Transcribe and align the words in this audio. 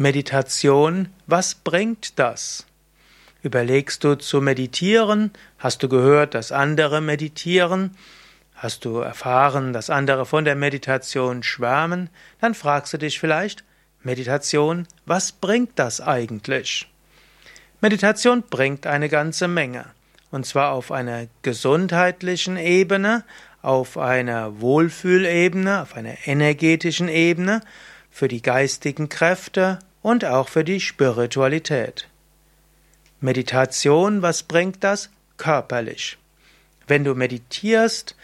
Meditation, 0.00 1.10
was 1.26 1.54
bringt 1.54 2.18
das? 2.18 2.64
Überlegst 3.42 4.02
du 4.02 4.14
zu 4.14 4.40
meditieren? 4.40 5.30
Hast 5.58 5.82
du 5.82 5.90
gehört, 5.90 6.32
dass 6.32 6.52
andere 6.52 7.02
meditieren? 7.02 7.94
Hast 8.54 8.86
du 8.86 9.00
erfahren, 9.00 9.74
dass 9.74 9.90
andere 9.90 10.24
von 10.24 10.46
der 10.46 10.54
Meditation 10.54 11.42
schwärmen? 11.42 12.08
Dann 12.40 12.54
fragst 12.54 12.94
du 12.94 12.96
dich 12.96 13.20
vielleicht, 13.20 13.62
Meditation, 14.02 14.88
was 15.04 15.32
bringt 15.32 15.72
das 15.78 16.00
eigentlich? 16.00 16.90
Meditation 17.82 18.42
bringt 18.48 18.86
eine 18.86 19.10
ganze 19.10 19.48
Menge. 19.48 19.84
Und 20.30 20.46
zwar 20.46 20.72
auf 20.72 20.92
einer 20.92 21.26
gesundheitlichen 21.42 22.56
Ebene, 22.56 23.22
auf 23.60 23.98
einer 23.98 24.62
Wohlfühlebene, 24.62 25.82
auf 25.82 25.94
einer 25.94 26.14
energetischen 26.24 27.10
Ebene, 27.10 27.60
für 28.10 28.28
die 28.28 28.40
geistigen 28.40 29.10
Kräfte 29.10 29.78
und 30.02 30.24
auch 30.24 30.48
für 30.48 30.64
die 30.64 30.80
Spiritualität. 30.80 32.08
Meditation, 33.20 34.22
was 34.22 34.42
bringt 34.42 34.82
das? 34.82 35.10
Körperlich. 35.36 36.18
Wenn 36.86 37.04
du 37.04 37.14
meditierst, 37.14 38.16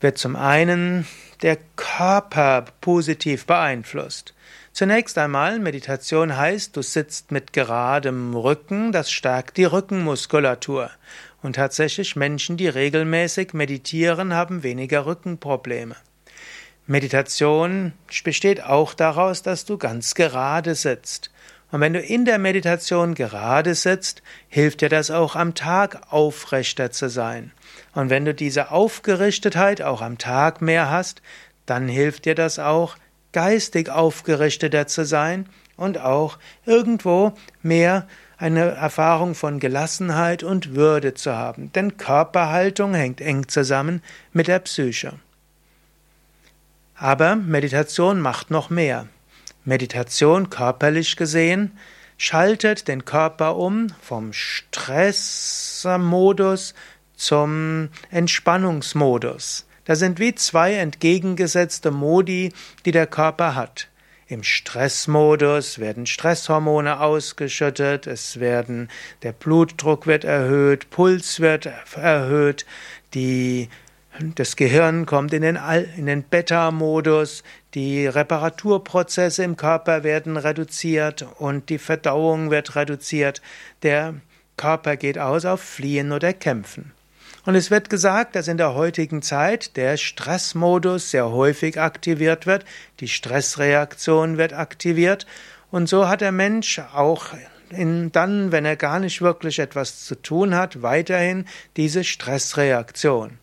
wird 0.00 0.18
zum 0.18 0.36
einen 0.36 1.06
der 1.42 1.58
Körper 1.76 2.64
positiv 2.80 3.46
beeinflusst. 3.46 4.34
Zunächst 4.72 5.18
einmal, 5.18 5.58
Meditation 5.58 6.36
heißt, 6.36 6.76
du 6.76 6.82
sitzt 6.82 7.30
mit 7.30 7.52
geradem 7.52 8.34
Rücken, 8.34 8.90
das 8.90 9.10
stärkt 9.10 9.58
die 9.58 9.64
Rückenmuskulatur. 9.64 10.90
Und 11.42 11.56
tatsächlich 11.56 12.16
Menschen, 12.16 12.56
die 12.56 12.68
regelmäßig 12.68 13.52
meditieren, 13.52 14.32
haben 14.32 14.62
weniger 14.62 15.04
Rückenprobleme. 15.04 15.96
Meditation 16.86 17.92
besteht 18.24 18.64
auch 18.64 18.94
daraus, 18.94 19.42
dass 19.42 19.64
du 19.64 19.78
ganz 19.78 20.14
gerade 20.14 20.74
sitzt. 20.74 21.30
Und 21.70 21.80
wenn 21.80 21.94
du 21.94 22.00
in 22.00 22.24
der 22.24 22.38
Meditation 22.38 23.14
gerade 23.14 23.74
sitzt, 23.74 24.22
hilft 24.48 24.82
dir 24.82 24.88
das 24.88 25.10
auch 25.10 25.36
am 25.36 25.54
Tag 25.54 26.12
aufrechter 26.12 26.90
zu 26.90 27.08
sein. 27.08 27.52
Und 27.94 28.10
wenn 28.10 28.24
du 28.24 28.34
diese 28.34 28.70
Aufgerichtetheit 28.70 29.80
auch 29.80 30.02
am 30.02 30.18
Tag 30.18 30.60
mehr 30.60 30.90
hast, 30.90 31.22
dann 31.64 31.88
hilft 31.88 32.26
dir 32.26 32.34
das 32.34 32.58
auch, 32.58 32.96
geistig 33.32 33.88
aufgerichteter 33.88 34.86
zu 34.86 35.06
sein 35.06 35.48
und 35.76 35.98
auch 35.98 36.38
irgendwo 36.66 37.32
mehr 37.62 38.06
eine 38.36 38.72
Erfahrung 38.72 39.34
von 39.34 39.58
Gelassenheit 39.58 40.42
und 40.42 40.74
Würde 40.74 41.14
zu 41.14 41.34
haben. 41.34 41.72
Denn 41.72 41.96
Körperhaltung 41.96 42.92
hängt 42.92 43.20
eng 43.20 43.48
zusammen 43.48 44.02
mit 44.32 44.48
der 44.48 44.58
Psyche. 44.58 45.14
Aber 46.94 47.36
Meditation 47.36 48.20
macht 48.20 48.50
noch 48.50 48.68
mehr. 48.70 49.06
Meditation, 49.64 50.50
körperlich 50.50 51.16
gesehen, 51.16 51.78
schaltet 52.18 52.88
den 52.88 53.04
Körper 53.04 53.56
um 53.56 53.86
vom 54.00 54.32
Stressmodus 54.32 56.74
zum 57.16 57.90
Entspannungsmodus. 58.10 59.66
Das 59.84 59.98
sind 59.98 60.20
wie 60.20 60.34
zwei 60.34 60.74
entgegengesetzte 60.74 61.90
Modi, 61.90 62.52
die 62.84 62.92
der 62.92 63.06
Körper 63.06 63.54
hat. 63.54 63.88
Im 64.28 64.44
Stressmodus 64.44 65.78
werden 65.78 66.06
Stresshormone 66.06 67.00
ausgeschüttet, 67.00 68.06
es 68.06 68.40
werden, 68.40 68.88
der 69.22 69.32
Blutdruck 69.32 70.06
wird 70.06 70.24
erhöht, 70.24 70.90
Puls 70.90 71.40
wird 71.40 71.68
erhöht, 71.96 72.64
die, 73.14 73.68
das 74.18 74.56
Gehirn 74.56 75.06
kommt 75.06 75.32
in 75.32 75.42
den, 75.42 75.58
in 75.96 76.06
den 76.06 76.22
Beta-Modus, 76.22 77.42
die 77.74 78.06
Reparaturprozesse 78.06 79.42
im 79.42 79.56
Körper 79.56 80.04
werden 80.04 80.36
reduziert 80.36 81.26
und 81.38 81.70
die 81.70 81.78
Verdauung 81.78 82.50
wird 82.50 82.76
reduziert. 82.76 83.40
Der 83.82 84.14
Körper 84.56 84.96
geht 84.96 85.18
aus 85.18 85.44
auf 85.44 85.62
Fliehen 85.62 86.12
oder 86.12 86.32
Kämpfen. 86.32 86.92
Und 87.44 87.54
es 87.56 87.70
wird 87.70 87.90
gesagt, 87.90 88.36
dass 88.36 88.46
in 88.48 88.58
der 88.58 88.74
heutigen 88.74 89.22
Zeit 89.22 89.76
der 89.76 89.96
Stressmodus 89.96 91.10
sehr 91.10 91.30
häufig 91.30 91.80
aktiviert 91.80 92.46
wird, 92.46 92.64
die 93.00 93.08
Stressreaktion 93.08 94.36
wird 94.36 94.52
aktiviert 94.52 95.26
und 95.70 95.88
so 95.88 96.06
hat 96.06 96.20
der 96.20 96.32
Mensch 96.32 96.80
auch 96.94 97.28
in, 97.70 98.12
dann, 98.12 98.52
wenn 98.52 98.66
er 98.66 98.76
gar 98.76 99.00
nicht 99.00 99.22
wirklich 99.22 99.58
etwas 99.58 100.04
zu 100.04 100.14
tun 100.14 100.54
hat, 100.54 100.82
weiterhin 100.82 101.46
diese 101.76 102.04
Stressreaktion. 102.04 103.38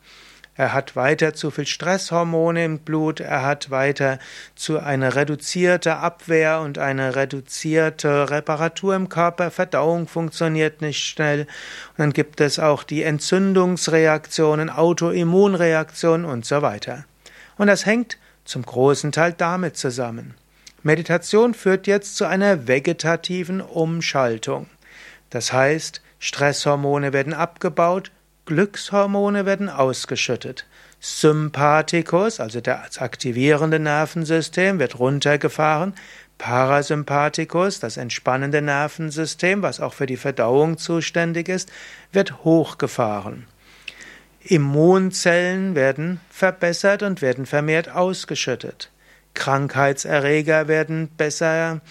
Er 0.60 0.74
hat 0.74 0.98
weiter 0.98 1.34
zu 1.34 1.52
viel 1.52 1.66
Stresshormone 1.66 2.66
im 2.66 2.80
Blut, 2.80 3.22
er 3.22 3.44
hat 3.44 3.72
weiter 3.72 4.20
zu 4.56 4.78
eine 4.78 5.16
reduzierte 5.16 5.96
Abwehr 5.96 6.60
und 6.60 6.78
eine 6.78 7.16
reduzierte 7.16 8.30
Reparatur 8.30 8.94
im 8.94 9.08
Körper, 9.08 9.52
Verdauung 9.52 10.06
funktioniert 10.06 10.82
nicht 10.82 11.02
schnell. 11.02 11.44
Und 11.44 12.00
dann 12.00 12.12
gibt 12.12 12.42
es 12.42 12.60
auch 12.60 12.84
die 12.84 13.04
Entzündungsreaktionen, 13.04 14.70
Autoimmunreaktionen 14.70 16.26
und 16.26 16.46
so 16.46 16.62
weiter. 16.62 17.06
Und 17.58 17.68
das 17.68 17.86
hängt 17.86 18.18
zum 18.44 18.64
großen 18.64 19.14
Teil 19.14 19.32
damit 19.32 19.78
zusammen. 19.78 20.34
Meditation 20.84 21.54
führt 21.54 21.88
jetzt 21.88 22.18
zu 22.18 22.26
einer 22.26 22.68
vegetativen 22.68 23.62
Umschaltung. 23.62 24.68
Das 25.30 25.54
heißt, 25.54 26.02
Stresshormone 26.20 27.14
werden 27.14 27.34
abgebaut, 27.34 28.12
Glückshormone 28.50 29.46
werden 29.46 29.70
ausgeschüttet. 29.70 30.66
Sympathikus, 31.00 32.40
also 32.40 32.62
das 32.62 32.98
aktivierende 32.98 33.78
Nervensystem, 33.78 34.80
wird 34.80 34.98
runtergefahren. 34.98 35.94
Parasympathikus, 36.40 37.80
das 37.80 37.98
entspannende 37.98 38.64
Nervensystem, 38.64 39.62
was 39.62 39.80
auch 39.80 39.94
für 39.94 40.08
die 40.08 40.18
Verdauung 40.18 40.80
zuständig 40.80 41.48
ist, 41.48 41.72
wird 42.12 42.44
hochgefahren. 42.44 43.46
Immunzellen 44.42 45.76
werden 45.76 46.20
verbessert 46.32 47.04
und 47.04 47.22
werden 47.22 47.46
vermehrt 47.46 47.90
ausgeschüttet. 47.92 48.90
Krankheitserreger 49.36 50.68
werden 50.68 51.10
besser 51.10 51.82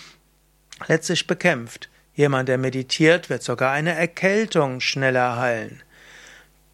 letztlich 0.88 1.28
bekämpft. 1.28 1.88
Jemand, 2.14 2.48
der 2.48 2.58
meditiert, 2.58 3.30
wird 3.30 3.44
sogar 3.44 3.70
eine 3.70 3.94
Erkältung 3.94 4.80
schneller 4.80 5.36
heilen. 5.36 5.84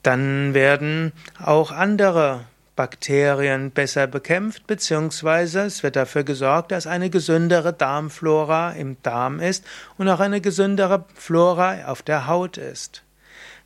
Dann 0.04 0.52
werden 0.52 1.12
auch 1.42 1.72
andere 1.72 2.44
Bakterien 2.76 3.70
besser 3.70 4.06
bekämpft, 4.06 4.66
beziehungsweise 4.66 5.60
es 5.62 5.82
wird 5.82 5.96
dafür 5.96 6.24
gesorgt, 6.24 6.72
dass 6.72 6.86
eine 6.86 7.08
gesündere 7.08 7.72
Darmflora 7.72 8.72
im 8.72 8.96
Darm 9.02 9.40
ist 9.40 9.64
und 9.96 10.08
auch 10.08 10.20
eine 10.20 10.40
gesündere 10.40 11.06
Flora 11.14 11.86
auf 11.86 12.02
der 12.02 12.26
Haut 12.26 12.58
ist. 12.58 13.02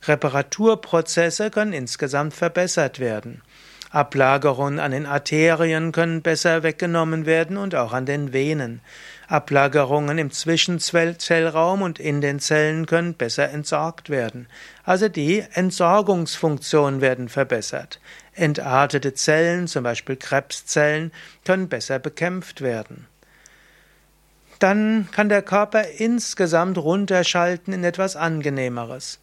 Reparaturprozesse 0.07 1.51
können 1.51 1.73
insgesamt 1.73 2.33
verbessert 2.33 2.99
werden. 2.99 3.41
Ablagerungen 3.91 4.79
an 4.79 4.91
den 4.91 5.07
Arterien 5.07 5.91
können 5.91 6.21
besser 6.21 6.63
weggenommen 6.63 7.25
werden 7.25 7.57
und 7.57 7.75
auch 7.75 7.91
an 7.91 8.05
den 8.05 8.31
Venen. 8.31 8.81
Ablagerungen 9.29 10.17
im 10.17 10.31
Zwischenzellraum 10.31 11.83
und 11.83 11.99
in 11.99 12.19
den 12.19 12.39
Zellen 12.39 12.87
können 12.87 13.13
besser 13.13 13.49
entsorgt 13.51 14.09
werden. 14.09 14.47
Also 14.83 15.07
die 15.07 15.45
Entsorgungsfunktionen 15.53 16.99
werden 16.99 17.29
verbessert. 17.29 18.01
Entartete 18.33 19.13
Zellen, 19.13 19.67
zum 19.67 19.83
Beispiel 19.83 20.15
Krebszellen, 20.15 21.11
können 21.45 21.69
besser 21.69 21.99
bekämpft 21.99 22.61
werden. 22.61 23.05
Dann 24.57 25.07
kann 25.11 25.29
der 25.29 25.43
Körper 25.43 25.87
insgesamt 25.87 26.79
runterschalten 26.79 27.71
in 27.71 27.83
etwas 27.83 28.15
Angenehmeres. 28.15 29.19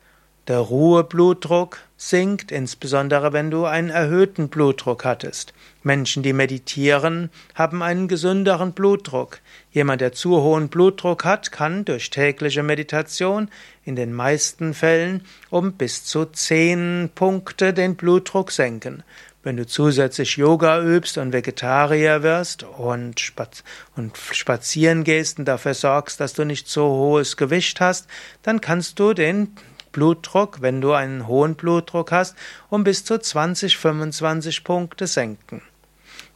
Der 0.49 0.59
Ruheblutdruck 0.59 1.79
sinkt, 1.97 2.53
insbesondere 2.53 3.33
wenn 3.33 3.51
du 3.51 3.65
einen 3.65 3.91
erhöhten 3.91 4.49
Blutdruck 4.49 5.05
hattest. 5.05 5.53
Menschen, 5.83 6.23
die 6.23 6.33
meditieren, 6.33 7.31
haben 7.57 7.83
einen 7.83 8.07
gesünderen 8.07 8.73
Blutdruck. 8.73 9.41
Jemand, 9.73 10.03
der 10.03 10.13
zu 10.13 10.41
hohen 10.41 10.69
Blutdruck 10.69 11.25
hat, 11.25 11.51
kann 11.51 11.85
durch 11.85 12.11
tägliche 12.11 12.63
Meditation 12.63 13.49
in 13.85 13.97
den 13.97 14.13
meisten 14.13 14.73
Fällen 14.73 15.23
um 15.51 15.73
bis 15.73 16.05
zu 16.05 16.27
zehn 16.27 17.11
Punkte 17.13 17.75
den 17.75 17.97
Blutdruck 17.97 18.53
senken. 18.53 19.03
Wenn 19.43 19.57
du 19.57 19.67
zusätzlich 19.67 20.37
Yoga 20.37 20.81
übst 20.81 21.19
und 21.19 21.33
Vegetarier 21.33 22.23
wirst 22.23 22.63
und, 22.63 23.19
spaz 23.19 23.65
und 23.97 24.17
spazieren 24.31 25.03
gehst 25.03 25.41
und 25.41 25.47
dafür 25.47 25.75
sorgst, 25.75 26.21
dass 26.21 26.35
du 26.35 26.45
nicht 26.45 26.69
so 26.69 26.87
hohes 26.87 27.37
Gewicht 27.37 27.81
hast, 27.81 28.07
dann 28.43 28.61
kannst 28.61 29.01
du 29.01 29.13
den 29.13 29.57
Blutdruck, 29.97 30.61
wenn 30.61 30.83
du 30.83 30.93
einen 30.93 31.27
hohen 31.27 31.55
Blutdruck 31.55 32.13
hast, 32.13 32.37
um 32.69 32.85
bis 32.85 33.07
zu 33.07 33.19
20, 33.19 33.79
25 33.79 34.63
Punkte 34.63 35.07
senken. 35.07 35.63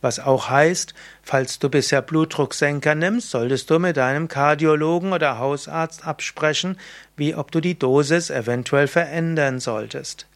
Was 0.00 0.18
auch 0.18 0.48
heißt, 0.48 0.94
falls 1.22 1.58
du 1.58 1.68
bisher 1.68 2.00
Blutdrucksenker 2.00 2.94
nimmst, 2.94 3.28
solltest 3.28 3.68
du 3.68 3.78
mit 3.78 3.98
deinem 3.98 4.28
Kardiologen 4.28 5.12
oder 5.12 5.38
Hausarzt 5.38 6.06
absprechen, 6.06 6.78
wie 7.18 7.34
ob 7.34 7.50
du 7.52 7.60
die 7.60 7.78
Dosis 7.78 8.30
eventuell 8.30 8.88
verändern 8.88 9.60
solltest. 9.60 10.26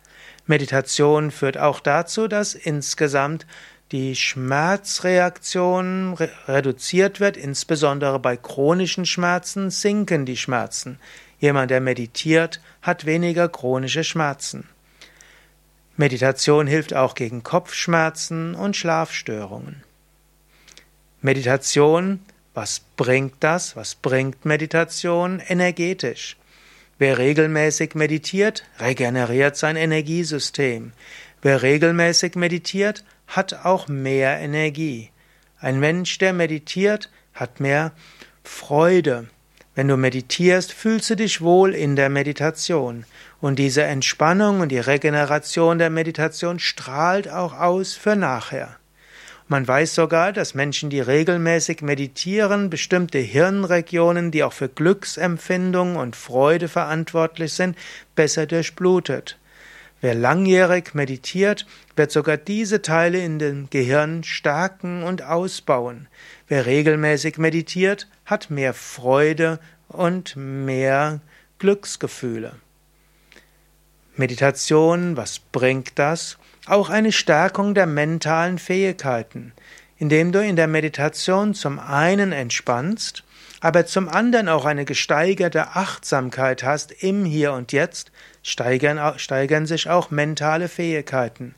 Meditation 0.46 1.30
führt 1.30 1.56
auch 1.56 1.80
dazu, 1.80 2.28
dass 2.28 2.54
insgesamt 2.54 3.46
die 3.90 4.16
Schmerzreaktion 4.16 6.12
re 6.12 6.28
reduziert 6.46 7.20
wird, 7.20 7.38
insbesondere 7.38 8.18
bei 8.18 8.36
chronischen 8.36 9.06
Schmerzen 9.06 9.70
sinken 9.70 10.26
die 10.26 10.36
Schmerzen. 10.36 10.98
Jemand, 11.38 11.70
der 11.70 11.80
meditiert, 11.80 12.60
hat 12.82 13.06
weniger 13.06 13.48
chronische 13.48 14.04
Schmerzen. 14.04 14.68
Meditation 15.96 16.66
hilft 16.66 16.94
auch 16.94 17.14
gegen 17.14 17.42
Kopfschmerzen 17.42 18.54
und 18.54 18.76
Schlafstörungen. 18.76 19.84
Meditation, 21.20 22.20
was 22.52 22.82
bringt 22.96 23.34
das? 23.40 23.76
Was 23.76 23.94
bringt 23.94 24.44
Meditation 24.44 25.40
energetisch? 25.40 26.36
Wer 26.98 27.18
regelmäßig 27.18 27.94
meditiert, 27.94 28.64
regeneriert 28.78 29.56
sein 29.56 29.76
Energiesystem. 29.76 30.92
Wer 31.42 31.62
regelmäßig 31.62 32.36
meditiert, 32.36 33.04
hat 33.26 33.64
auch 33.64 33.88
mehr 33.88 34.38
Energie. 34.38 35.10
Ein 35.58 35.80
Mensch, 35.80 36.18
der 36.18 36.32
meditiert, 36.32 37.10
hat 37.32 37.60
mehr 37.60 37.92
Freude. 38.42 39.28
Wenn 39.74 39.88
du 39.88 39.96
meditierst, 39.96 40.72
fühlst 40.72 41.10
du 41.10 41.16
dich 41.16 41.40
wohl 41.40 41.74
in 41.74 41.96
der 41.96 42.08
Meditation. 42.08 43.04
Und 43.40 43.58
diese 43.58 43.82
Entspannung 43.82 44.60
und 44.60 44.70
die 44.70 44.78
Regeneration 44.78 45.78
der 45.78 45.90
Meditation 45.90 46.60
strahlt 46.60 47.28
auch 47.28 47.58
aus 47.58 47.94
für 47.94 48.14
nachher. 48.14 48.76
Man 49.48 49.66
weiß 49.66 49.94
sogar, 49.94 50.32
dass 50.32 50.54
Menschen, 50.54 50.88
die 50.88 51.00
regelmäßig 51.00 51.82
meditieren, 51.82 52.70
bestimmte 52.70 53.18
Hirnregionen, 53.18 54.30
die 54.30 54.42
auch 54.42 54.54
für 54.54 54.68
Glücksempfindung 54.68 55.96
und 55.96 56.16
Freude 56.16 56.68
verantwortlich 56.68 57.52
sind, 57.52 57.76
besser 58.14 58.46
durchblutet. 58.46 59.36
Wer 60.04 60.14
langjährig 60.14 60.94
meditiert, 60.94 61.64
wird 61.96 62.12
sogar 62.12 62.36
diese 62.36 62.82
Teile 62.82 63.24
in 63.24 63.38
dem 63.38 63.70
Gehirn 63.70 64.22
stärken 64.22 65.02
und 65.02 65.22
ausbauen. 65.22 66.08
Wer 66.46 66.66
regelmäßig 66.66 67.38
meditiert, 67.38 68.06
hat 68.26 68.50
mehr 68.50 68.74
Freude 68.74 69.60
und 69.88 70.36
mehr 70.36 71.22
Glücksgefühle. 71.58 72.52
Meditation, 74.14 75.16
was 75.16 75.38
bringt 75.38 75.98
das? 75.98 76.36
Auch 76.66 76.90
eine 76.90 77.10
Stärkung 77.10 77.72
der 77.72 77.86
mentalen 77.86 78.58
Fähigkeiten, 78.58 79.54
indem 79.96 80.32
du 80.32 80.44
in 80.44 80.56
der 80.56 80.68
Meditation 80.68 81.54
zum 81.54 81.78
einen 81.78 82.32
entspannst, 82.32 83.24
aber 83.60 83.86
zum 83.86 84.10
anderen 84.10 84.50
auch 84.50 84.66
eine 84.66 84.84
gesteigerte 84.84 85.68
Achtsamkeit 85.68 86.62
hast 86.62 86.92
im 86.92 87.24
Hier 87.24 87.54
und 87.54 87.72
Jetzt, 87.72 88.12
steigern, 88.44 89.18
steigern 89.18 89.66
sich 89.66 89.90
auch 89.90 90.12
mentale 90.12 90.68
Fähigkeiten. 90.68 91.56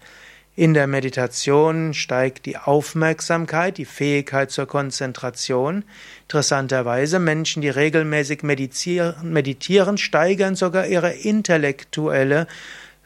In 0.55 0.73
der 0.73 0.87
Meditation 0.87 1.93
steigt 1.93 2.47
die 2.47 2.56
Aufmerksamkeit, 2.56 3.77
die 3.77 3.85
Fähigkeit 3.85 4.50
zur 4.50 4.65
Konzentration. 4.65 5.85
Interessanterweise 6.23 7.19
Menschen, 7.19 7.61
die 7.61 7.69
regelmäßig 7.69 8.43
meditieren, 8.43 9.99
steigern 9.99 10.56
sogar 10.56 10.87
ihre 10.87 11.12
intellektuelle 11.12 12.47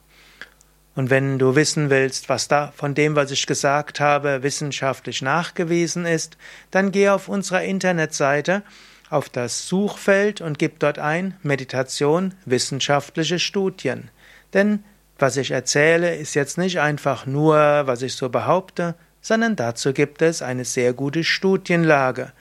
Und 0.95 1.11
wenn 1.11 1.39
du 1.39 1.55
wissen 1.55 1.91
willst, 1.91 2.29
was 2.29 2.49
da 2.49 2.73
von 2.77 2.95
dem, 2.95 3.15
was 3.15 3.31
ich 3.31 3.47
gesagt 3.47 4.01
habe, 4.01 4.43
wissenschaftlich 4.43 5.23
nachgewiesen 5.23 6.07
ist, 6.07 6.37
dann 6.71 6.91
geh 6.91 7.09
auf 7.09 7.29
unserer 7.29 7.63
Internetseite 7.63 8.63
auf 9.11 9.29
das 9.29 9.69
Suchfeld 9.69 10.41
und 10.41 10.59
gib 10.59 10.81
dort 10.81 10.99
ein 10.99 11.37
Meditation 11.43 12.35
wissenschaftliche 12.45 13.39
Studien. 13.39 14.11
Denn 14.55 14.85
was 15.19 15.37
ich 15.37 15.51
erzähle, 15.51 16.15
ist 16.15 16.35
jetzt 16.35 16.59
nicht 16.59 16.81
einfach 16.81 17.27
nur, 17.27 17.57
was 17.87 18.03
ich 18.03 18.15
so 18.15 18.29
behaupte, 18.29 18.95
sondern 19.21 19.57
dazu 19.57 19.93
gibt 19.93 20.23
es 20.23 20.43
eine 20.43 20.65
sehr 20.65 20.93
gute 20.93 21.25
Studienlage. 21.25 22.33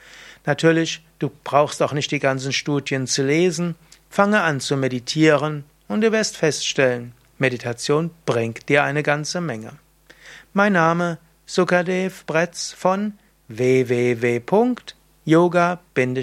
Natürlich, 0.46 1.04
du 1.18 1.30
brauchst 1.44 1.82
auch 1.82 1.92
nicht 1.92 2.10
die 2.10 2.20
ganzen 2.20 2.52
Studien 2.52 3.06
zu 3.06 3.22
lesen, 3.22 3.74
fange 4.10 4.42
an 4.42 4.60
zu 4.60 4.76
meditieren 4.76 5.64
und 5.88 6.00
du 6.00 6.12
wirst 6.12 6.36
feststellen, 6.36 7.12
Meditation 7.38 8.10
bringt 8.26 8.68
dir 8.68 8.84
eine 8.84 9.02
ganze 9.02 9.40
Menge. 9.40 9.72
Mein 10.52 10.72
Name 10.72 11.18
Sukadev 11.46 12.24
Bretz 12.26 12.72
von 12.72 13.14
www 13.48 14.40
yoga-vidya.de 15.28 16.18